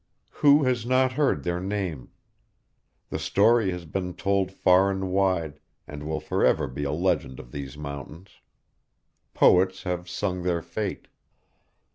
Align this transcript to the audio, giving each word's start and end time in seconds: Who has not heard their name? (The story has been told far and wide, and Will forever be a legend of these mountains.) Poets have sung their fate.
Who 0.31 0.63
has 0.63 0.83
not 0.83 1.11
heard 1.13 1.43
their 1.43 1.59
name? 1.59 2.09
(The 3.09 3.19
story 3.19 3.69
has 3.69 3.85
been 3.85 4.15
told 4.15 4.51
far 4.51 4.89
and 4.89 5.11
wide, 5.11 5.59
and 5.87 6.01
Will 6.01 6.19
forever 6.19 6.67
be 6.67 6.83
a 6.85 6.91
legend 6.91 7.39
of 7.39 7.51
these 7.51 7.77
mountains.) 7.77 8.29
Poets 9.35 9.83
have 9.83 10.09
sung 10.09 10.41
their 10.41 10.63
fate. 10.63 11.07